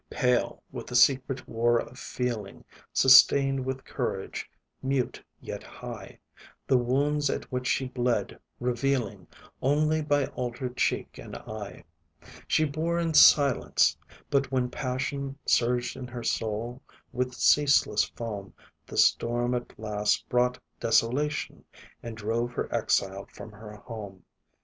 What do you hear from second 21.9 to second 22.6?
And drove